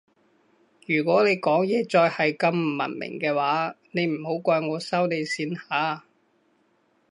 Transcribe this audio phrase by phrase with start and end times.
[0.87, 6.05] 如果你講嘢再係咁唔文明嘅話你唔好怪我收你線吓